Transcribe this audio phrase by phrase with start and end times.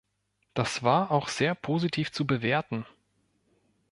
[0.55, 2.87] Das war auch sehr positiv zu bewerten.